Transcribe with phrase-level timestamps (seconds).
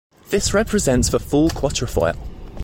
[0.31, 2.17] This represents the full quatrefoil.